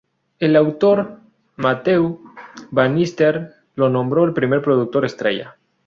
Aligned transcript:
El 0.39 0.55
autor 0.55 1.19
Matthew 1.57 2.23
Bannister 2.71 3.53
lo 3.75 3.87
nombró 3.91 4.25
el 4.25 4.33
primer 4.33 4.63
productor 4.63 5.05
"estrella". 5.05 5.57